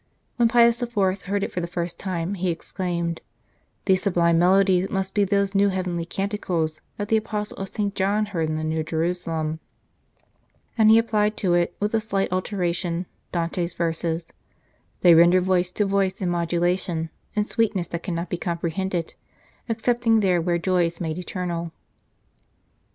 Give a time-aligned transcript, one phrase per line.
[0.37, 0.97] When Pius IV.
[1.25, 3.21] heard it for the first time, he exclaimed,
[3.85, 7.93] "These sublime melodies must be those heavenly canticles that the Apostle St.
[7.93, 9.59] John heard in the New Jerusalem";
[10.75, 14.25] and he applied to it, with a slight alteration, Dante s verses,"
[15.01, 19.13] They render voice to voice in modulation and sweetness that cannot be comprehended
[19.69, 21.71] ex cepting there where joy is made eternal."